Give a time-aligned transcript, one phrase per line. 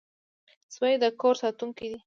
[0.73, 1.97] سپي د کور ساتونکي دي.